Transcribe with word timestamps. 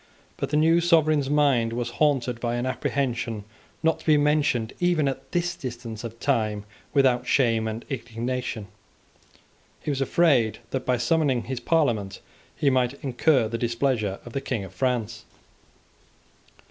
But 0.35 0.49
the 0.49 0.57
new 0.57 0.81
sovereign's 0.81 1.29
mind 1.29 1.73
was 1.73 1.91
haunted 2.01 2.39
by 2.39 2.55
an 2.55 2.65
apprehension 2.65 3.43
not 3.83 3.99
to 3.99 4.05
be 4.07 4.17
mentioned 4.17 4.73
even 4.79 5.07
at 5.07 5.31
this 5.31 5.55
distance 5.55 6.03
of 6.03 6.19
time, 6.19 6.65
without 6.91 7.27
shame 7.27 7.67
and 7.67 7.85
indignation. 7.87 8.65
He 9.79 9.91
was 9.91 10.01
afraid 10.01 10.57
that 10.71 10.87
by 10.87 10.97
summoning 10.97 11.43
his 11.43 11.59
Parliament 11.59 12.19
he 12.55 12.71
might 12.71 12.95
incur 13.03 13.47
the 13.47 13.59
displeasure 13.59 14.17
of 14.25 14.33
the 14.33 14.41
King 14.41 14.63
of 14.63 14.73
France. 14.73 15.23